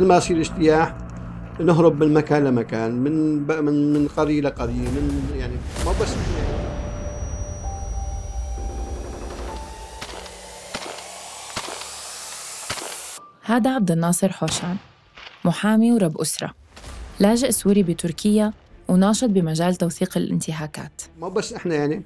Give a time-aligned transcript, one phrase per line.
[0.00, 0.94] كل ما يصير اجتياح
[1.60, 3.12] نهرب من مكان لمكان من
[3.64, 5.54] من من قرية لقرية من يعني
[5.86, 6.08] ما بس
[13.42, 14.76] هذا عبد الناصر حوشان
[15.44, 16.54] محامي ورب أسرة
[17.20, 18.52] لاجئ سوري بتركيا
[18.90, 21.02] وناشط بمجال توثيق الانتهاكات.
[21.20, 22.02] ما بس إحنا يعني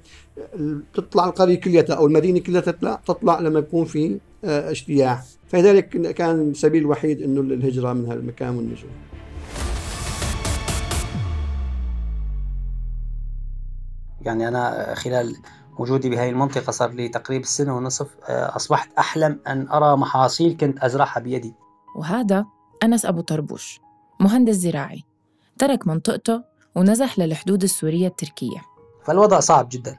[0.93, 6.49] تطلع القرية كلها أو المدينة كلها تطلع تطلع لما يكون في آه، اجتياح فلذلك كان
[6.49, 8.89] السبيل الوحيد إنه الهجرة من هالمكان والنزول
[14.21, 15.35] يعني أنا خلال
[15.79, 20.83] وجودي بهذه المنطقة صار لي تقريبا سنة ونصف آه، أصبحت أحلم أن أرى محاصيل كنت
[20.83, 21.53] أزرعها بيدي.
[21.95, 22.45] وهذا
[22.83, 23.79] أنس أبو طربوش
[24.19, 25.03] مهندس زراعي
[25.57, 28.61] ترك منطقته ونزح للحدود السورية التركية.
[29.03, 29.97] فالوضع صعب جدا.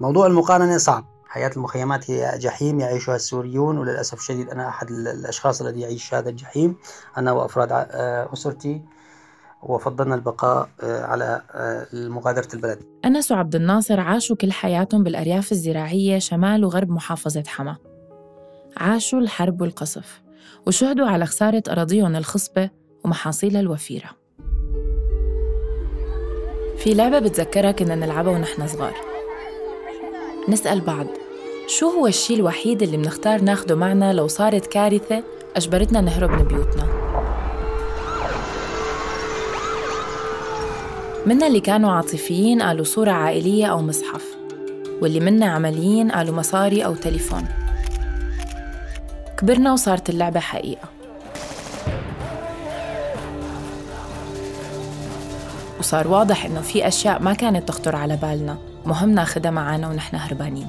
[0.00, 1.04] موضوع المقارنة صعب.
[1.26, 6.76] حياة المخيمات هي جحيم يعيشها السوريون وللأسف الشديد أنا أحد الأشخاص الذي يعيش هذا الجحيم.
[7.18, 8.82] أنا وأفراد آه، أسرتي
[9.62, 12.78] وفضلنا البقاء آه، على آه، مغادرة البلد.
[13.04, 17.76] أنس وعبد الناصر عاشوا كل حياتهم بالأرياف الزراعية شمال وغرب محافظة حما.
[18.76, 20.22] عاشوا الحرب والقصف
[20.66, 22.70] وشهدوا على خسارة أراضيهم الخصبة
[23.04, 24.23] ومحاصيلها الوفيرة.
[26.78, 28.94] في لعبة بتذكرها كنا نلعبها ونحن صغار.
[30.48, 31.06] نسأل بعض
[31.66, 35.22] شو هو الشيء الوحيد اللي منختار ناخده معنا لو صارت كارثة
[35.56, 36.86] أجبرتنا نهرب من بيوتنا؟
[41.26, 44.36] منا اللي كانوا عاطفيين قالوا صورة عائلية أو مصحف
[45.02, 47.44] واللي منا عمليين قالوا مصاري أو تليفون.
[49.38, 50.93] كبرنا وصارت اللعبة حقيقة.
[55.84, 58.58] وصار واضح إنه في أشياء ما كانت تخطر على بالنا.
[58.86, 60.66] مهم ناخدها معنا ونحن هربانين.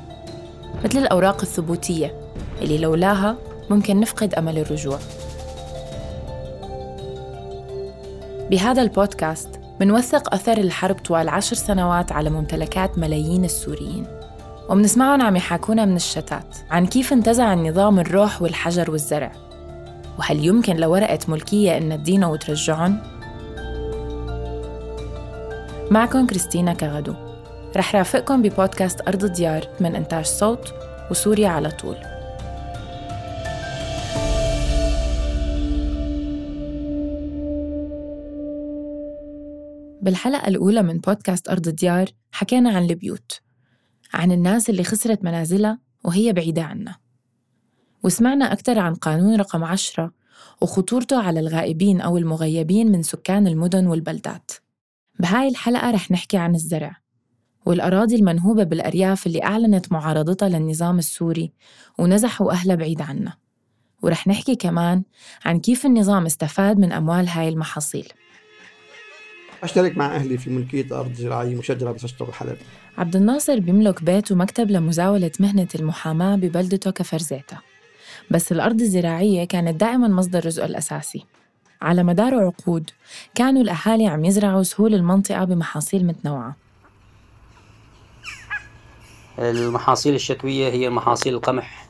[0.86, 2.16] مثل الأوراق الثبوتية
[2.62, 3.36] اللي لولاها
[3.70, 5.00] ممكن نفقد أمل الرجوع.
[8.52, 9.50] بهذا البودكاست
[9.82, 14.08] منوثق أثر الحرب طوال عشر سنوات على ممتلكات ملايين السوريين.
[14.70, 19.32] ومنسمعهم عم يحاكونا من الشتات عن كيف انتزع النظام الروح والحجر والزرع.
[20.20, 23.15] وهل يمكن لورقة ملكية إن تدينا وترجعهم؟
[25.96, 27.14] معكم كريستينا كغدو
[27.76, 30.74] رح رافقكم ببودكاست أرض الديار من إنتاج صوت
[31.12, 31.96] وسوريا على طول.
[40.02, 43.42] بالحلقة الأولى من بودكاست أرض الديار حكينا عن البيوت
[44.14, 46.96] عن الناس اللي خسرت منازلها وهي بعيدة عنا.
[48.04, 50.12] وسمعنا أكثر عن قانون رقم عشرة
[50.62, 54.65] وخطورته على الغائبين أو المغيبين من سكان المدن والبلدات.
[55.20, 56.98] بهاي الحلقة رح نحكي عن الزرع
[57.66, 61.52] والأراضي المنهوبة بالأرياف اللي أعلنت معارضتها للنظام السوري
[61.98, 63.34] ونزحوا أهلها بعيد عنا.
[64.02, 65.04] ورح نحكي كمان
[65.46, 68.08] عن كيف النظام استفاد من أموال هاي المحاصيل.
[69.64, 72.58] أشترك مع أهلي في ملكية أرض زراعية مشجرة بسشطة وحلب
[72.98, 77.58] عبد الناصر بيملك بيت ومكتب لمزاولة مهنة المحاماة ببلدته كفرزيتا.
[78.32, 81.26] بس الأرض الزراعية كانت دائما مصدر رزقه الأساسي.
[81.86, 82.90] على مدار عقود.
[83.36, 86.56] كانوا الأهالي عم يزرعوا سهول المنطقة بمحاصيل متنوعة.
[89.40, 91.86] المحاصيل الشتوية هي محاصيل القمح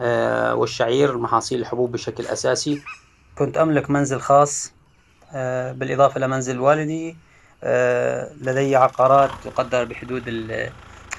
[0.00, 2.82] آه، والشعير محاصيل الحبوب بشكل أساسي.
[3.38, 4.72] كنت أملك منزل خاص
[5.34, 7.16] آه، بالإضافة لمنزل والدي.
[7.64, 10.70] آه، لدي عقارات تقدر بحدود ال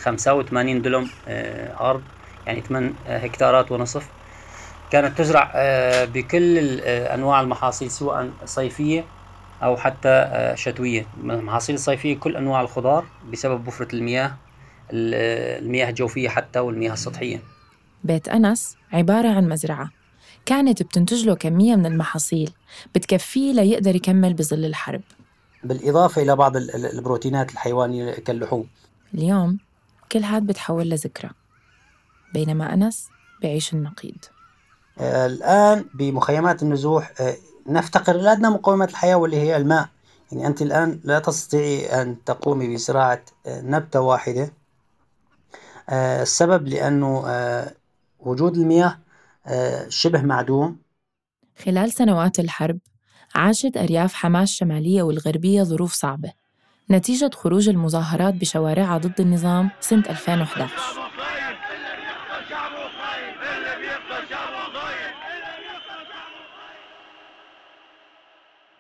[0.04, 1.10] 85 دلم
[1.80, 2.02] أرض
[2.48, 4.10] يعني 8 هكتارات ونصف.
[4.94, 9.06] كانت تزرع آه، بكل آه، أنواع المحاصيل سواء صيفية
[9.64, 11.06] أو حتى آه، شتوية.
[11.24, 14.36] المحاصيل الصيفية كل أنواع الخضار بسبب وفرة المياه
[14.92, 17.42] المياه الجوفية حتى والمياه السطحية.
[18.04, 19.90] بيت أنس عبارة عن مزرعة
[20.46, 22.50] كانت بتنتج له كمية من المحاصيل
[22.96, 25.02] بتكفيه ليقدر يكمل بظل الحرب.
[25.64, 28.68] بالإضافة إلى بعض البروتينات الحيوانية كاللحوم.
[29.14, 29.58] اليوم
[30.12, 31.30] كل هاد بتحول لذكرى
[32.34, 33.10] بينما أنس
[33.44, 34.33] بعيش النقيض.
[35.02, 37.36] الآن بمخيمات النزوح آه،
[37.68, 39.88] نفتقر لأدنى مقومات الحياة واللي هي الماء.
[40.32, 44.54] يعني أنت الآن لا تستطيعي أن تقومي بزراعة آه، نبتة واحدة.
[45.92, 47.24] السبب لأنه
[48.20, 48.98] وجود المياه
[49.90, 50.78] شبه معدوم.
[51.66, 52.80] خلال سنوات الحرب
[53.36, 56.34] عاشت أرياف حماة الشمالية والغربية ظروف صعبة.
[56.92, 61.03] نتيجة خروج المظاهرات بشوارعها ضد النظام سنة 2011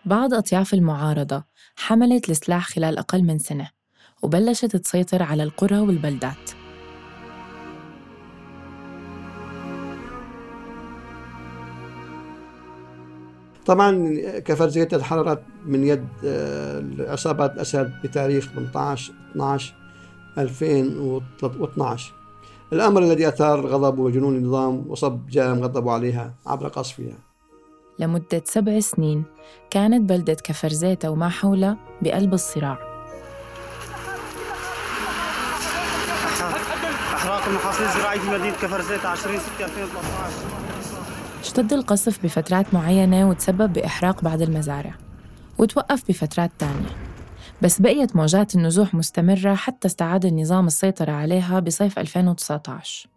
[0.05, 1.43] بعض أطياف المعارضة
[1.75, 3.69] حملت السلاح خلال أقل من سنة
[4.23, 6.51] وبلشت تسيطر على القرى والبلدات.
[13.65, 19.73] طبعا كفر زيت تحررت من يد آه، عصابات الأسد بتاريخ 18 12
[20.37, 22.13] 2012
[22.73, 27.32] الأمر الذي أثار غضب وجنون النظام وصب جام غضبوا عليها عبر قصفها.
[27.99, 29.23] لمدة سبع سنين
[29.69, 32.77] كانت بلدة كفرزيتا وما حولها بقلب الصراع.
[37.15, 38.19] احراق المحاصيل الزراعيه
[38.51, 40.63] في كفرزيتا 20 6 2013
[41.41, 44.95] اشتد القصف بفترات معينة وتسبب بإحراق بعض المزارع
[45.57, 46.89] وتوقف بفترات تانية.
[47.61, 53.09] بس بقيت موجات النزوح مستمرة حتى استعاد النظام السيطرة عليها بصيف 2019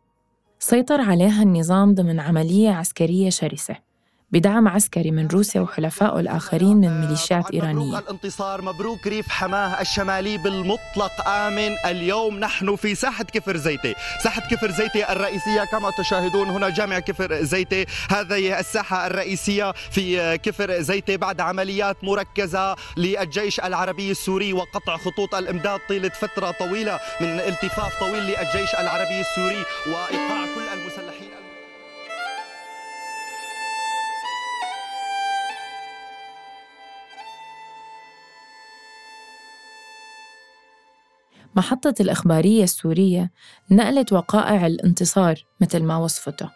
[0.58, 3.85] سيطر عليها النظام ضمن عملية عسكرية شرسة.
[4.30, 7.86] بدعم عسكري من روسيا وحلفائه الآخرين من ميليشيات إيرانية.
[7.86, 11.76] مبروك الانتصار مبروك ريف حماه الشمالي بالمطلق آمن.
[11.86, 13.94] اليوم نحن في ساحة كفر زيتي.
[14.24, 17.86] ساحة كفر زيتي الرئيسية كما تشاهدون هنا جامع كفر زيتي.
[18.10, 25.80] هذه الساحة الرئيسية في كفر زيتي بعد عمليات مركزة للجيش العربي السوري وقطع خطوط الإمداد
[25.88, 31.25] طيلة فترة طويلة من التفاف طويل للجيش العربي السوري وإيقاع كل المسلحين.
[41.56, 43.30] محطة الإخبارية السورية
[43.70, 46.50] نقلت وقائع الانتصار مثل ما وصفته.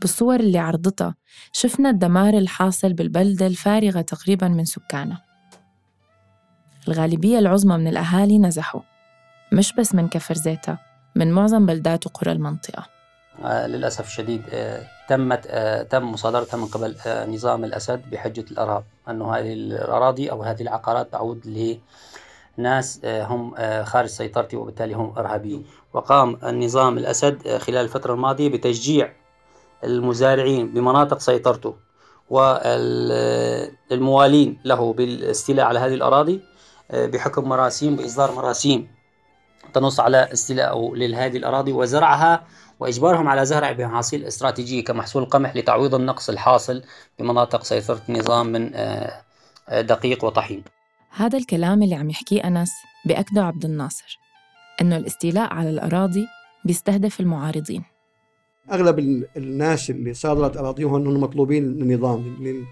[0.00, 1.14] بالصور اللي عرضتها
[1.52, 5.22] شفنا الدمار الحاصل بالبلدة الفارغة تقريبا من سكانها.
[6.88, 8.80] الغالبية العظمى من الأهالي نزحوا
[9.52, 10.78] مش بس من كفر زيتا
[11.16, 12.86] من معظم بلدات وقرى المنطقة.
[13.44, 18.84] آه، للأسف الشديد آه، تمت آه، تم مصادرتها من قبل آه، نظام الأسد بحجة الإرهاب
[19.08, 21.76] أنه هذه الأراضي أو هذه العقارات تعود لناس
[22.58, 28.48] آه، هم آه، خارج سيطرتي وبالتالي هم إرهابيين وقام النظام الأسد آه، خلال الفترة الماضية
[28.48, 29.12] بتشجيع
[29.84, 31.74] المزارعين بمناطق سيطرته
[33.90, 36.40] والموالين له بالاستيلاء على هذه الأراضي
[36.90, 38.88] بحكم مراسيم بإصدار مراسيم
[39.74, 42.44] تنص على استيلائه لهذه الأراضي وزرعها
[42.80, 46.82] وإجبارهم على زرع بمحاصيل استراتيجية كمحصول القمح لتعويض النقص الحاصل
[47.18, 48.70] بمناطق سيطرة النظام من
[49.70, 50.81] دقيق وطحين.
[51.16, 52.70] هذا الكلام اللي عم يحكيه أنس
[53.06, 54.18] بأكده عبد الناصر
[54.80, 56.26] إنه الاستيلاء على الأراضي
[56.64, 57.82] بيستهدف المعارضين
[58.72, 62.64] أغلب ال- الناس اللي صادرت أراضيهم هم مطلوبين للنظام لل-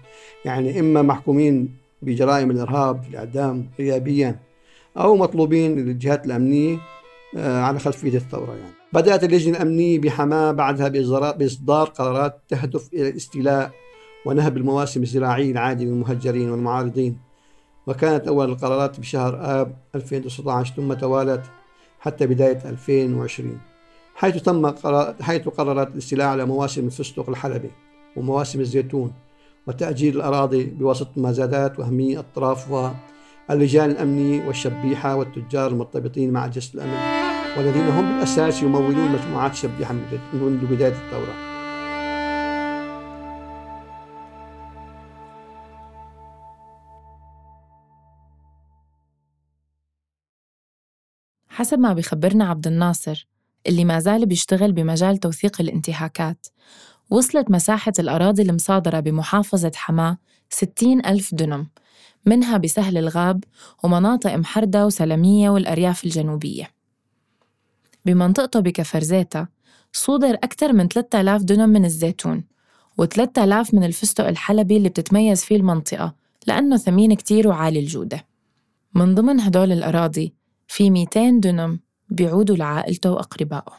[0.45, 4.39] يعني إما محكومين بجرائم الإرهاب الإعدام غيابيا
[4.97, 6.77] أو مطلوبين للجهات الأمنية
[7.37, 8.73] آه، على خلفيه الثورة يعني.
[8.93, 10.87] بدأت اللجنة الأمنية بحماه بعدها
[11.31, 13.71] بإصدار قرارات تهدف إلى الاستيلاء
[14.25, 17.17] ونهب المواسم الزراعية العادية للمهجرين والمعارضين.
[17.91, 21.41] وكانت أول القرارات بشهر آب 2019 ثم توالت
[21.99, 23.59] حتى بداية 2020.
[24.15, 27.71] حيث تم قرار حيث قررت الاستيلاء على مواسم الفستق الحلبي
[28.15, 29.13] ومواسم الزيتون
[29.67, 32.71] وتأجير الأراضي بواسطة مزادات وهمية أطراف
[33.49, 36.97] واللجان الأمنية والشبيحة والتجار المرتبطين مع أجهزة الأمن
[37.57, 41.50] والذين هم بالأساس يمولون مجموعات شبيحة من منذ بداية الثورة
[51.53, 53.27] حسب ما بيخبرنا عبد الناصر
[53.67, 56.47] اللي ما زال بيشتغل بمجال توثيق الانتهاكات.
[57.09, 60.17] وصلت مساحة الأراضي المصادرة بمحافظة حماة
[60.49, 61.67] 60 ألف دنم
[62.25, 63.43] منها بسهل الغاب
[63.83, 66.71] ومناطق محردة وسلمية والأرياف الجنوبية.
[68.05, 69.47] بمنطقته بكفرزيتا
[69.93, 72.43] صودر أكثر من 3000 دنم من الزيتون
[73.01, 76.15] و3000 من الفستق الحلبي اللي بتتميز فيه المنطقة
[76.47, 78.25] لأنه ثمين كتير وعالي الجودة.
[78.95, 80.40] من ضمن هدول الأراضي
[80.71, 83.73] في 200 دنم بيعودوا لعائلته وأقربائه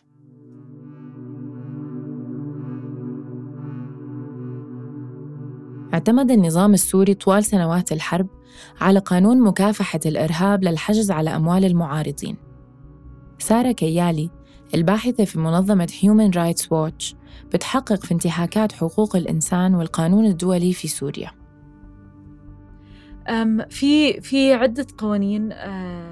[5.95, 8.27] اعتمد النظام السوري طوال سنوات الحرب
[8.81, 12.37] على قانون مكافحة الإرهاب للحجز على أموال المعارضين.
[13.39, 14.31] سارة كيالي
[14.75, 17.15] الباحثة في منظمة Human Rights Watch
[17.53, 21.31] بتحقق في انتهاكات حقوق الإنسان والقانون الدولي في سوريا.
[23.71, 26.12] في في عدة قوانين آه،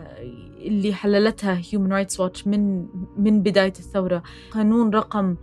[0.66, 2.86] اللي حللتها Human Rights Watch من
[3.16, 4.22] من بداية الثورة.
[4.50, 5.36] قانون رقم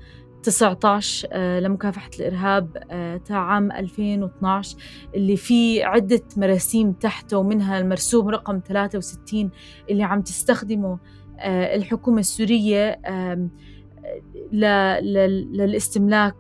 [0.44, 4.78] 19 آه، لمكافحة الإرهاب آه، تاع عام 2012
[5.16, 9.50] اللي فيه عدة مراسيم تحته ومنها المرسوم رقم 63
[9.90, 11.00] اللي عم تستخدمه
[11.40, 13.00] آه، الحكومة السورية
[14.52, 16.36] للاستملاك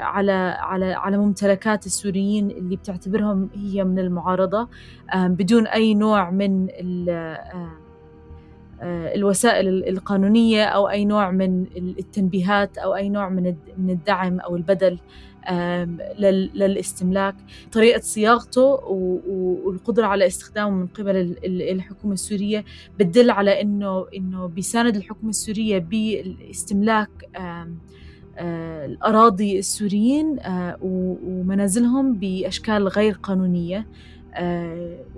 [0.00, 4.68] على على على ممتلكات السوريين اللي بتعتبرهم هي من المعارضة
[5.14, 6.68] بدون أي نوع من
[8.82, 14.40] الوسائل ال- القانونية أو أي نوع من ال- التنبيهات أو أي نوع من من الدعم
[14.40, 14.98] أو البدل
[16.54, 17.34] للاستملاك.
[17.72, 18.62] طريقة صياغته
[19.64, 22.64] والقدرة على استخدامه من قبل ال- ال- الحكومة السورية
[22.98, 33.12] بتدل على إنه إنه بيساند الحكومة السورية باستملاك آه، الأراضي السوريين آه، ومنازلهم بأشكال غير
[33.22, 33.78] قانونية.
[33.78, 33.84] آه،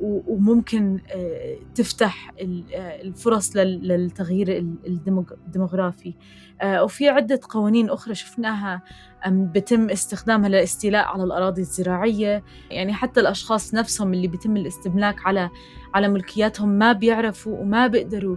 [0.00, 2.32] وممكن آه، تفتح
[2.74, 6.14] آه، الفرص لل- للتغيير ال- الديموغ- الديموغرافي.
[6.60, 8.82] آه، وفي عدة قوانين أخرى شفناها
[9.28, 12.44] بتم استخدامها للاستيلاء على الأراضي الزراعية.
[12.70, 15.50] يعني حتى الأشخاص نفسهم اللي بيتم الاستملاك على
[15.94, 18.36] على ملكياتهم ما بيعرفوا وما بيقدروا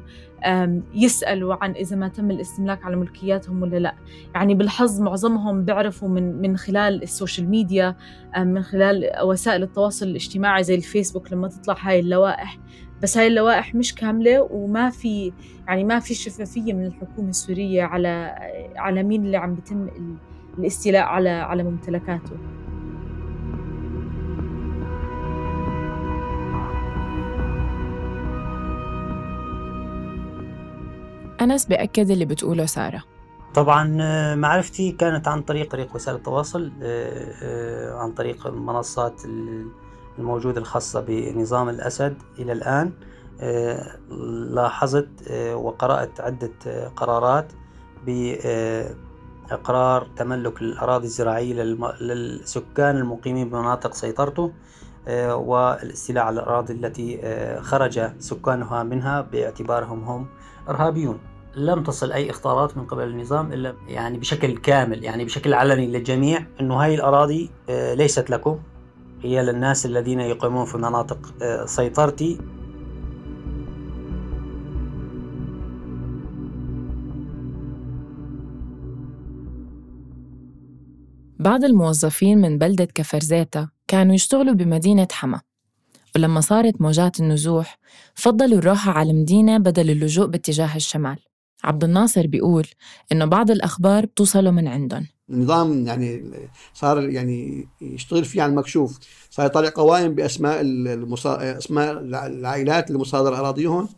[0.94, 3.96] يسألوا عن إذا ما تم الاستملاك على ملكياتهم ولا لا.
[4.36, 7.96] يعني بلاحظ معظمهم بيعرفوا من من خلال ال social media
[8.38, 12.58] من خلال وسائل التواصل الاجتماعي زي الفيسبوك لما تطلع هاي اللوائح.
[13.04, 15.32] بس هاي اللوائح مش كاملة وما في
[15.68, 18.36] يعني ما في شفافية من الحكومة السورية على
[18.76, 20.16] على مين اللي عم بيتم ال-
[20.60, 22.32] الاستيلاء على على ممتلكاته.
[31.42, 33.04] أنس بأكد اللي بتقوله سارة.
[33.54, 39.68] طبعا آه، معرفتي كانت عن طريق طريق وسائل التواصل آه، آه، عن طريق المنصات ال-
[40.20, 42.92] الموجودة الخاصة بنظام الأسد إلى الآن.
[44.56, 45.08] لاحظت
[45.54, 46.52] وقرأت عدة
[46.96, 47.48] قرارات
[49.52, 51.54] بإقرار تملك الأراضي الزراعية
[52.02, 54.52] للسكان المقيمين بمناطق سيطرته
[55.34, 57.20] والاستيلاء على الأراضي التي
[57.62, 60.28] خرج سكانها منها باعتبارهم هم
[60.70, 61.20] إرهابيون.
[61.56, 66.46] لم تصل أي إخطارات من قبل النظام إلا يعني بشكل كامل يعني بشكل علني للجميع
[66.60, 68.60] أنه هاي الأراضي آه، ليست لكم
[69.22, 72.38] هي للناس الذين يقيمون في مناطق آه، سيطرتي.
[81.40, 85.42] بعض الموظفين من بلدة كفرزيتا كانوا يشتغلوا بمدينة حما
[86.16, 87.78] ولما صارت موجات النزوح
[88.16, 91.31] فضلوا الراحة على المدينة بدل اللجوء باتجاه الشمال.
[91.64, 92.68] عبد الناصر بيقول
[93.12, 95.08] إنه بعض الأخبار بتوصله من عندهم.
[95.30, 96.32] النظام يعني
[96.74, 99.00] صار يعني يشتغل فيه على المكشوف.
[99.30, 101.58] صار يطلع قوائم بأسماء المصا...
[101.58, 103.90] أسماء العائلات اللي أراضيهم.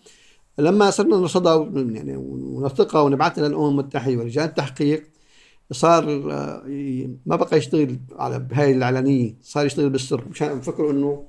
[0.59, 5.03] لما صرنا نرصدها يعني ونثقها ونبعثها للأمم المتحدة ولجان التحقيق
[5.71, 6.63] صار آه،
[7.25, 10.23] ما بقى يشتغل على بهاي الإعلانية صار يشتغل بالسر.
[10.29, 11.23] مشان بفكروا إنه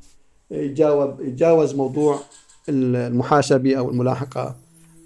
[0.51, 2.21] يتجاوز يتجاوز موضوع
[2.69, 4.57] المحاسبة أو الملاحقة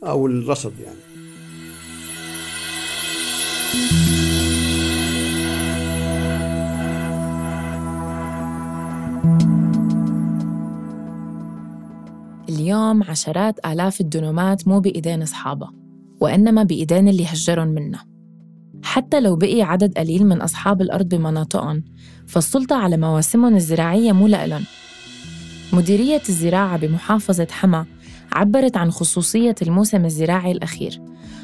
[0.05, 1.18] أو الرصد يعني.
[12.69, 15.73] اليوم عشرات آلاف الدنومات مو بإيدين أصحابها
[16.21, 18.05] وإنما بإيدين اللي هجرن منها
[18.83, 21.85] حتى لو بقي عدد قليل من أصحاب الأرض بمناطقهم
[22.27, 24.65] فالسلطة على مواسمهم الزراعية مو لإلن
[25.73, 27.87] مديرية الزراعة بمحافظة حما
[28.33, 31.03] عبرت عن خصوصية الموسم الزراعي الأخير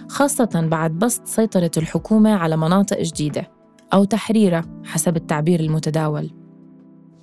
[0.09, 3.51] خاصة بعد بسط سيطرة الحكومة على مناطق جديدة
[3.95, 6.31] أو تحريرها حسب التعبير المتداول.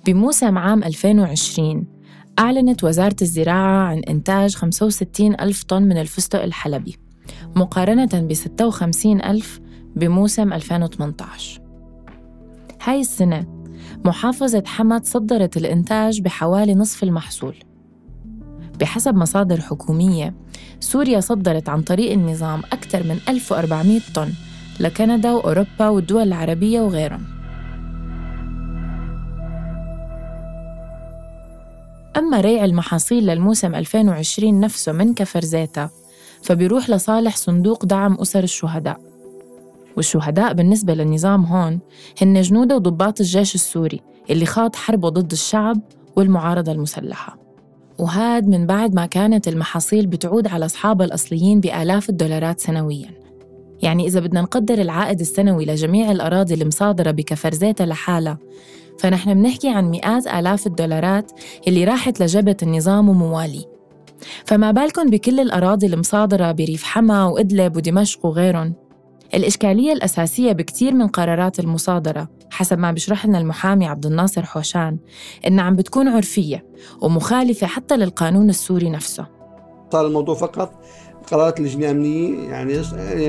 [0.06, 1.91] بموسم عام 2020
[2.38, 6.96] أعلنت وزارة الزراعة عن إنتاج 65 ألف طن من الفستق الحلبي
[7.56, 9.60] مقارنة ب 56 ألف
[9.96, 11.60] بموسم 2018
[12.82, 13.46] هاي السنة
[14.04, 17.54] محافظة حما صدرت الإنتاج بحوالي نصف المحصول.
[18.80, 20.34] بحسب مصادر حكومية
[20.80, 24.32] سوريا صدرت عن طريق النظام أكثر من 1400 طن
[24.80, 27.41] لكندا وأوروبا والدول العربية وغيرهم.
[32.16, 35.90] أما ريع المحاصيل للموسم 2020 نفسه من كفرزيتا
[36.42, 39.00] فبيروح لصالح صندوق دعم أسر الشهداء.
[39.96, 41.80] والشهداء بالنسبة للنظام هون
[42.22, 44.00] هن جنود وضباط الجيش السوري
[44.30, 45.80] اللي خاض حربه ضد الشعب
[46.16, 47.38] والمعارضة المسلحة.
[47.98, 53.10] وهاد من بعد ما كانت المحاصيل بتعود على أصحابها الأصليين بآلاف الدولارات سنوياً.
[53.82, 58.38] يعني إذا بدنا نقدر العائد السنوي لجميع الأراضي المصادرة بكفرزيتا لحالها
[58.98, 61.32] فنحن بنحكي عن مئات آلاف الدولارات
[61.68, 63.72] اللي راحت لجبهة النظام ومواليه
[64.44, 68.74] فما بالكم بكل الأراضي المصادرة بريف حما وإدلب ودمشق وغيرهم.
[69.34, 74.98] الإشكالية الأساسية بكتير من قرارات المصادرة حسب ما بيشرح لنا المحامي عبد الناصر حوشان
[75.46, 76.66] إنها عم بتكون عرفية
[77.00, 79.26] ومخالفة حتى للقانون السوري نفسه.
[79.92, 80.84] صار الموضوع فقط
[81.30, 82.74] قرارات اللجنه الامنيه يعني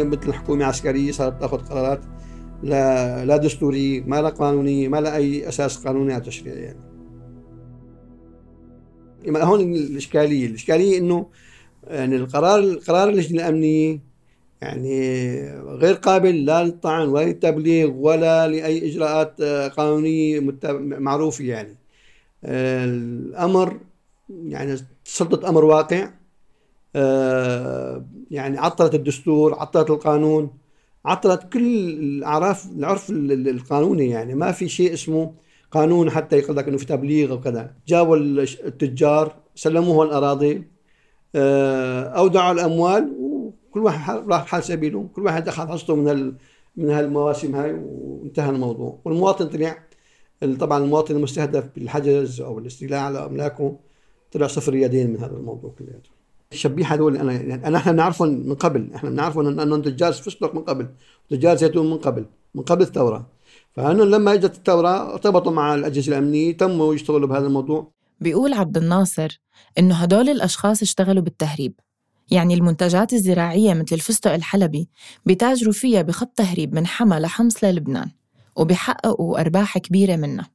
[0.03, 2.01] مثل الحكومة العسكريه صارت تأخذ قرارات
[2.63, 6.93] لا لا دستوريه ما لا قانونيه ما لا أي أساس قانوني أو تشريعي يعني.
[9.43, 11.25] هون الإشكالية، الإشكالية إنه
[11.87, 13.99] يعني القرار قرار اللجنة الأمنية
[14.61, 14.99] يعني
[15.59, 18.47] غير قابل لا للطعن ولا للتبليغ ولا
[19.41, 21.75] آه، قانونية مت- معروفة يعني
[22.43, 23.79] الأمر
[24.29, 26.09] يعني سلطة أمر واقع
[26.95, 30.49] آه، يعني عطلت الدستور عطلت القانون
[31.05, 34.35] عطلت كل الأعراف العرف ال- ال- القانوني يعني.
[34.35, 35.33] ما في شيء اسمه
[35.71, 37.75] قانون حتى يقول لك إنه في تبليغ أو كذا.
[37.87, 40.63] جابوا التجار سلموهم الأراضي
[41.35, 45.07] آه، أودعوا الأموال وكل واحد راح بحال سبيله.
[45.15, 46.33] كل واحد أخذ حصته من
[46.75, 48.99] من هالمواسم هاي وانتهى الموضوع.
[49.05, 49.77] والمواطن طلع.
[50.59, 53.75] طبعا المواطن المستهدف بالحجز أو الاستيلاء على أملاكه
[54.31, 56.09] طلع صفر يدين من هذا الموضوع كلياته
[56.53, 57.35] الشبيحة هذول أنا
[57.67, 58.89] انا إحنا بنعرفهم من قبل.
[58.95, 60.87] إحنا بنعرفهم إنهم تجار فستق من قبل.
[61.29, 63.27] تجار زيتون من قبل من قبل الثورة.
[63.71, 67.91] فانهم لما إجت الثورة ارتبطوا مع الأجهزة الأمنية تموا يشتغلوا بهذا الموضوع.
[68.19, 69.41] بيقول عبد الناصر
[69.79, 71.73] إنه هدول الأشخاص اشتغلوا بالتهريب.
[72.31, 74.89] يعني المنتجات الزراعية مثل الفستق الحلبي
[75.25, 78.09] بيتاجروا فيها بخط تهريب من حما لحمص للبنان
[78.55, 80.52] وبيحققوا أرباح كبيرة منها.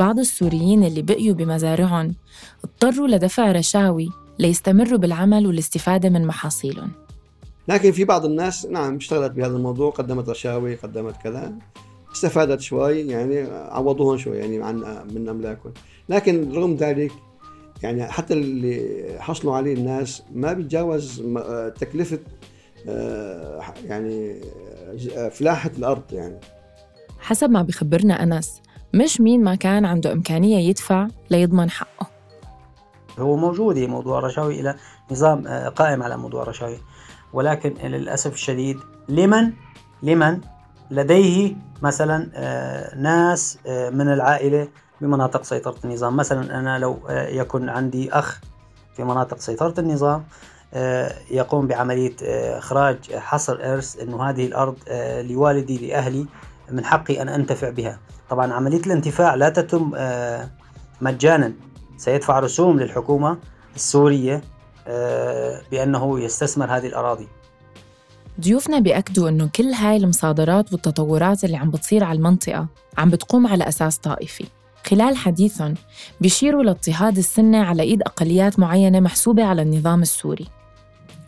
[0.00, 2.14] بعض السوريين اللي بقيوا بمزارعهم
[2.64, 6.90] اضطروا لدفع رشاوي ليستمروا بالعمل والاستفادة من محاصيلهم.
[7.68, 11.54] لكن في بعض الناس نعم اشتغلت بهذا الموضوع قدمت رشاوي قدمت كذا
[12.12, 14.76] استفادت شوي يعني عوضوهم شوي يعني عن
[15.14, 15.72] من املاكهم
[16.08, 17.12] لكن رغم ذلك
[17.82, 21.22] يعني حتى اللي حصلوا عليه الناس ما بيتجاوز
[21.80, 22.18] تكلفة
[22.88, 24.40] آه، يعني
[25.16, 26.40] آه، فلاحة الأرض يعني.
[27.18, 28.60] حسب ما بخبرنا أنس
[28.94, 32.06] مش مين ما كان عنده إمكانية يدفع ليضمن حقه.
[33.18, 34.74] هو موجود موضوع الرشاوي إلى
[35.10, 36.78] نظام آه، قائم على موضوع الرشاوي.
[37.32, 38.78] ولكن للأسف الشديد
[39.08, 39.52] لمن؟
[40.02, 40.40] لمن؟
[40.90, 44.68] لديه مثلا آه، ناس آه، من العائلة
[45.00, 46.16] بمناطق سيطرة النظام.
[46.16, 48.40] مثلا أنا لو يكن عندي أخ
[48.96, 50.24] في مناطق سيطرة النظام
[51.30, 52.16] يقوم بعملية
[52.58, 54.76] إخراج حصر إرث أنه هذه الأرض
[55.30, 56.26] لوالدي لأهلي
[56.72, 57.98] من حقي أن أنتفع بها.
[58.30, 60.50] طبعا عملية الانتفاع لا تتم آه،
[61.00, 61.52] مجانا.
[61.96, 63.38] سيدفع رسوم للحكومة
[63.76, 64.42] السورية
[64.86, 67.28] آه، بأنه يستثمر هذه الأراضي.
[68.40, 72.66] ضيوفنا بيأكدوا إنه كل هاي المصادرات والتطورات اللي عم بتصير على المنطقة
[72.98, 74.44] عم بتقوم على أساس طائفي.
[74.86, 75.74] خلال حديثهم
[76.20, 80.46] بيشيروا لاضطهاد السنة على إيد أقليات معينة محسوبة على النظام السوري.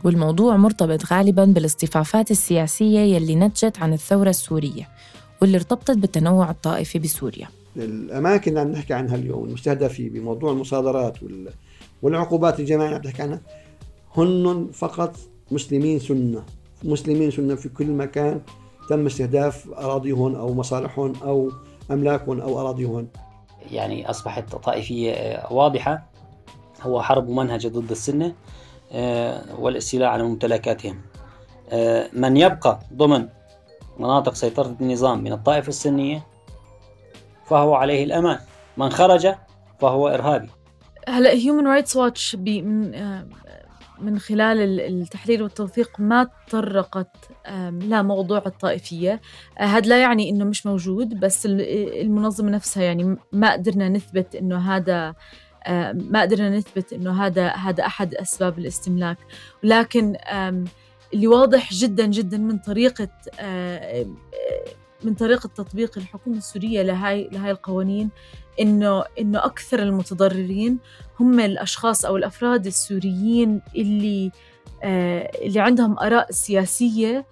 [0.04, 4.88] والموضوع مرتبط غالباً بالاصطفافات السياسية يلي نتجت عن الثورة السورية.
[5.42, 7.48] واللي ارتبطت بالتنوع الطائفي بسوريا.
[7.76, 11.48] الأماكن اللي عم نحكي عنها اليوم المستهدفة بموضوع المصادرات وال-
[12.02, 13.40] والعقوبات الجماعيه اللي عم نحكي عنها
[14.16, 15.16] هن فقط
[15.50, 16.42] مسلمين سنة.
[16.84, 18.40] مسلمين سنة في كل مكان
[18.88, 21.52] تم استهداف اراضيهم أو مصالحهم أو
[21.90, 23.08] املاكهم أو اراضيهم
[23.70, 26.06] يعني أصبحت طائفية آه، واضحة
[26.82, 28.32] هو حرب ممنهجة ضد السنة
[28.92, 30.96] آه، والاستيلاء على ممتلكاتهم.
[31.70, 33.28] آه، من يبقى ضمن
[33.98, 36.26] مناطق سيطرة النظام من الطائفة السنية
[37.46, 38.38] فهو عليه الأمان.
[38.76, 39.28] من خرج
[39.80, 40.48] فهو إرهابي.
[41.08, 42.34] هلا هيومن رايتس واتش
[43.98, 49.20] من خلال ال- التحليل والتوثيق ما تطرقت آم، لموضوع الطائفية.
[49.58, 54.34] آه، هذا لا يعني إنه مش موجود بس ال- المنظمة نفسها يعني ما قدرنا نثبت
[54.34, 55.14] إنه هذا
[55.66, 59.18] آه، ما قدرنا نثبت إنه هذا هذا أحد أسباب الاستملاك.
[59.64, 60.16] ولكن
[61.14, 63.08] اللي واضح جدا جدا من طريقة
[63.40, 64.06] آه،
[65.04, 68.10] من طريقة تطبيق الحكومة السورية لهاي لهاي القوانين
[68.60, 70.78] إنه إنه أكثر المتضررين
[71.20, 74.30] هم الأشخاص أو الأفراد السوريين اللي
[74.82, 77.24] آه، اللي عندهم آراء سياسية آه،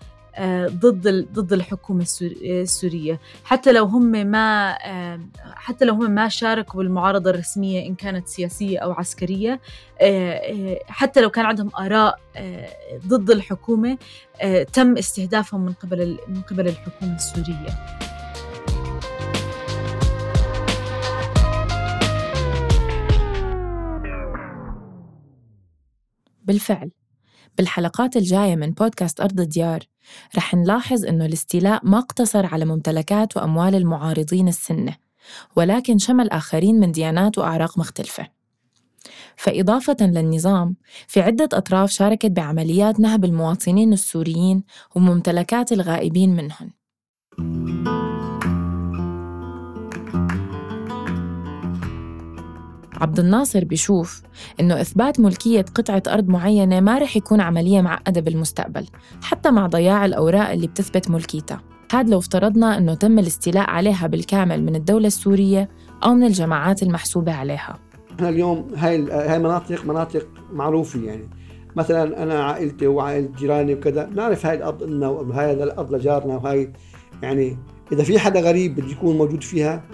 [0.69, 3.21] ضد ال- ضد الحكومة السور- السورية.
[3.45, 5.21] حتى لو هم ما آه،
[5.55, 8.29] حتى لو هم ما شاركوا بالمعارضة الرسمية إن كانت
[8.95, 9.61] عسكرية
[10.01, 12.69] آه، آه، حتى لو كان عندهم آراء آه،
[13.07, 13.99] ضد الحكومة
[14.41, 18.01] آه، تم استهدافهم من قبل من قبل الحكومة السورية.
[26.45, 26.91] بالفعل.
[27.59, 29.81] بالحلقات الجاية من بودكاست أرض الديار
[30.37, 34.97] رح نلاحظ إنه الاستيلاء ما اقتصر على ممتلكات وأموال المعارضين السنة
[35.57, 38.27] ولكن شمل آخرين من ديانات وأعراق مختلفة.
[39.37, 46.71] فإضافة للنظام في عدة أطراف شاركت بعمليات نهب المواطنين السوريين وممتلكات الغائبين منهم.
[53.01, 54.23] عبد الناصر بيشوف
[54.61, 58.87] إنه إثبات ملكية قطعة أرض معينة ما رح يكون عملية معقدة بالمستقبل
[59.23, 61.61] حتى مع ضياع الأوراق اللي بتثبت ملكيتها.
[61.93, 65.69] هاد لو افترضنا أنه تم الاستيلاء عليها بالكامل من الدولة السورية
[66.05, 67.79] أو من الجماعات المحسوبة عليها.
[68.15, 71.31] إحنا اليوم هاي هاي مناطق مناطق معروفة يعني.
[71.77, 76.73] مثلا أنا عائلتي وعائلة جيراني وكذا بنعرف هاي الأرض لنا وهاي الأرض لجارنا وهاي
[77.23, 77.59] يعني
[77.93, 79.85] إذا في حدا غريب بده يكون موجود فيها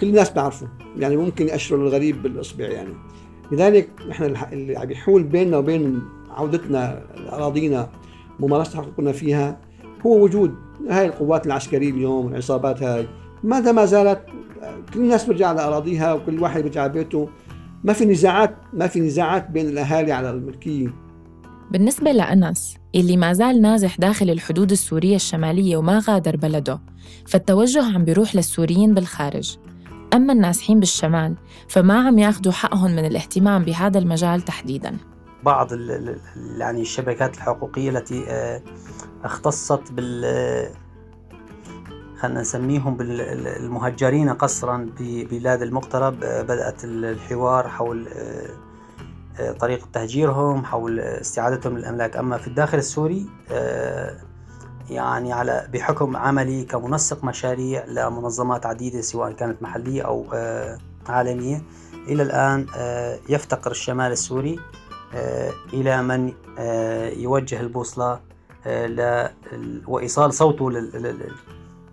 [0.00, 2.94] كل الناس بتعرفه يعني ممكن يأشروا الغريب بالإصبع يعني.
[3.52, 7.88] لذلك نحن اللي عم يحول بيننا وبين عودتنا لأراضينا
[8.40, 9.60] ممارسة حقوقنا فيها
[10.06, 10.54] هو وجود
[10.90, 13.08] هاي القوات العسكرية اليوم العصابات هاي.
[13.44, 14.20] ماذا ما زالت
[14.94, 17.28] كل الناس بترجع لاراضيها وكل واحد بيرجع بيته.
[17.84, 20.94] ما في نزاعات ما في نزاعات بين الأهالي على الملكية.
[21.70, 26.80] بالنسبة لأنس اللي ما زال نازح داخل الحدود السورية الشمالية وما غادر بلده
[27.26, 29.58] فالتوجه عم بيروح للسوريين بالخارج.
[30.16, 31.36] أما النازحين بالشمال
[31.68, 34.96] فما عم ياخدوا حقهم من الاهتمام بهذا المجال تحديداً.
[35.42, 35.68] بعض
[36.58, 38.62] يعني الشبكات الحقوقية التي آه،
[39.24, 40.24] اختصت بال
[42.20, 48.50] خلينا نسميهم بالمهجرين قسرا ببلاد المغترب آه، بدأت الحوار حول آه،
[49.40, 52.16] آه، طريقة تهجيرهم حول استعادتهم للأملاك.
[52.16, 53.26] أما في الداخل السوري
[54.90, 60.26] يعني على بحكم عملي كمنسق مشاريع لمنظمات عديدة سواء كانت محلية أو
[61.08, 61.62] عالمية
[62.08, 62.66] إلى الآن
[63.28, 64.58] يفتقر الشمال السوري
[65.72, 66.32] إلى من
[67.22, 68.20] يوجه البوصلة
[69.86, 70.70] وإيصال صوته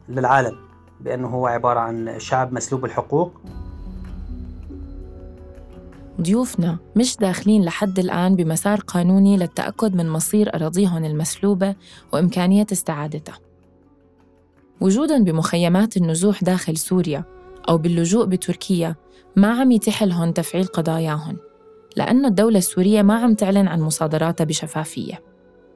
[0.10, 0.58] للعالم
[1.02, 3.42] بأنه هو عبارة عن شعب مسلوب الحقوق.
[6.24, 11.76] ضيوفنا مش داخلين لحد الآن بمسار قانوني للتأكد من مصير أراضيهم المسلوبة
[12.14, 13.40] وإمكانية استعادتها.
[14.82, 17.24] وجوداً بمخيمات النزوح داخل سوريا
[17.70, 18.96] أو باللجوء بتركيا
[19.36, 21.38] ما عم يتيح لهم تفعيل قضاياهم
[21.96, 25.22] لأنه الدولة السورية ما عم تعلن عن مصادراتها بشفافية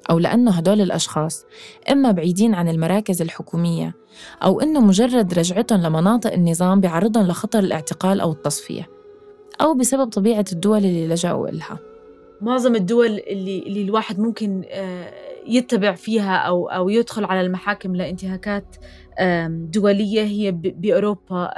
[0.09, 1.45] أو لأنه هدول الأشخاص
[1.91, 3.93] إما بعيدين عن المراكز الحكومية
[4.43, 8.96] أو إنه مجرد رجعتهم لمناطق النظام بيعرضهم لخطر الاعتقال أو التصفية.
[9.61, 11.79] أو بسبب طبيعة الدول اللي لجأوا إلها.
[12.41, 15.13] معظم الدول اللي اللي الواحد ممكن آه،
[15.47, 18.75] يتبع فيها أو أو يدخل على المحاكم لانتهاكات
[19.49, 21.51] دولية هي بأوروبا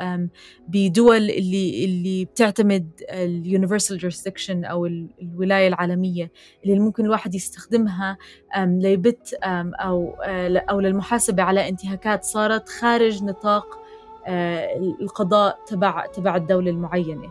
[0.67, 4.85] بدول اللي اللي بتعتمد اليونيفرسال جورسدكشن أو
[5.21, 6.31] الولاية العالمية
[6.65, 8.17] اللي ممكن الواحد يستخدمها
[8.57, 13.79] ليبت أو آه، أو للمحاسبة على انتهاكات صارت خارج نطاق
[15.01, 17.29] القضاء تبع تبع الدولة المعينة.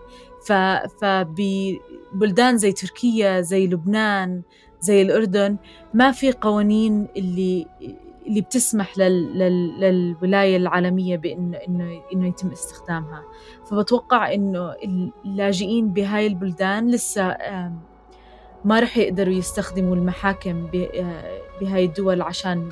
[1.01, 4.42] فببلدان زي تركيا زي لبنان
[4.81, 5.57] زي الأردن
[5.94, 7.66] ما في قوانين اللي
[8.27, 9.38] اللي بتسمح لل...
[9.38, 9.81] لل...
[9.81, 13.22] للولاية العالمية بأنه إنه إنه يتم استخدامها.
[13.70, 14.74] فبتوقع إنه
[15.24, 17.37] اللاجئين بهاي البلدان لسه
[18.64, 20.66] ما رح يقدروا يستخدموا المحاكم
[21.61, 22.68] بهاي الدول عشان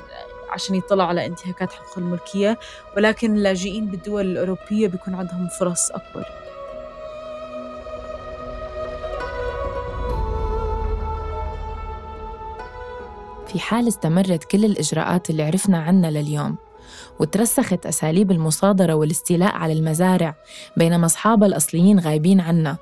[0.49, 2.59] عشان يطلعوا على انتهاكات حقوق الملكية
[2.97, 6.25] ولكن اللاجئين بالدول الأوروبية بيكون عندهم فرص أكبر.
[13.47, 16.55] في حال استمرت كل الإجراءات اللي عرفنا عنها لليوم
[17.19, 20.35] وترسخت أساليب المصادرة والاستيلاء على المزارع
[20.77, 22.77] بينما أصحابها الأصليين غايبين عنا.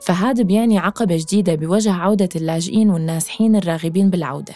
[0.00, 4.54] فهذا بيعني عقبة جديدة بوجه عودة اللاجئين والنازحين الراغبين بالعودة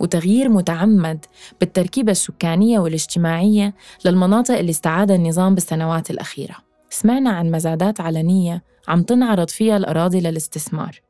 [0.00, 1.24] وتغيير متعمد
[1.60, 6.56] بالتركيبة السكانية والاجتماعية للمناطق اللي استعاد النظام بالسنوات الأخيرة.
[6.90, 11.00] سمعنا عن مزادات علنية عم تنعرض فيها الأراضي للاستثمار.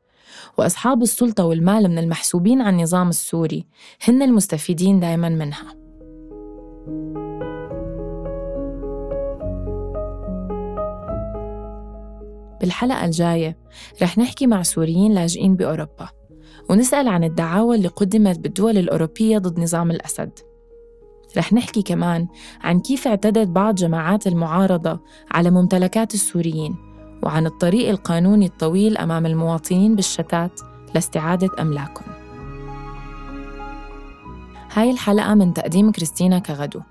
[0.57, 3.65] وأصحاب السلطة والمال من المحسوبين على النظام السوري
[4.07, 5.81] هن المستفيدين دائما منها.
[12.61, 13.57] بالحلقة الجاية.
[14.01, 16.09] رح نحكي مع سوريين لاجئين بأوروبا
[16.69, 20.39] ونسأل عن الدعاوى اللي قدمت بالدول الأوروبية ضد نظام الأسد.
[21.37, 22.27] رح نحكي كمان
[22.61, 24.99] عن كيف اعتدت بعض جماعات المعارضة
[25.31, 26.75] على ممتلكات السوريين
[27.23, 30.61] وعن الطريق القانوني الطويل أمام المواطنين بالشتات
[30.95, 32.13] لاستعادة أملاكهم.
[34.73, 36.81] هاي الحلقة من تقديم كريستينا كغدو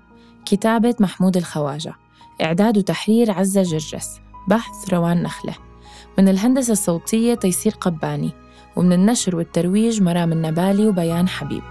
[0.45, 1.93] كتابة محمود الخواجة
[2.41, 4.19] إعداد وتحرير عزة جرجس.
[4.47, 5.53] بحث روان نخلة.
[6.17, 8.31] من الهندسة الصوتية تيسير قباني
[8.75, 11.61] ومن النشر والترويج مرام النبالي وبيان حبيب.